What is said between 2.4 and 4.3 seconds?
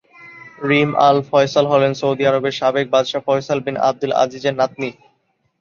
সাবেক বাদশাহ ফয়সাল বিন আব্দুল